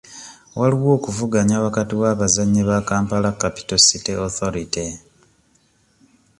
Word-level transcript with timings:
Waliwo 0.59 0.89
okuvuganya 0.97 1.55
wakati 1.65 1.93
w'abazannyi 2.01 2.61
ba 2.69 2.77
Kampala 2.87 3.29
Capital 3.41 3.79
City 3.87 4.11
Authority. 4.25 4.85